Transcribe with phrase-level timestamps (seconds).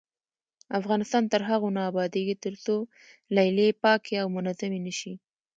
[0.79, 2.75] افغانستان تر هغو نه ابادیږي، ترڅو
[3.35, 5.13] لیلیې پاکې او منظمې نشي.